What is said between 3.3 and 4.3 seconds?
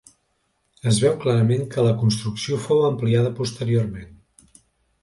posteriorment.